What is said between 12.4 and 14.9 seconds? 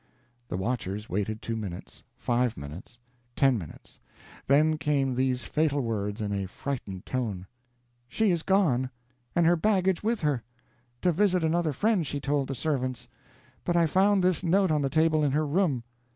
the servants. But I found this note on the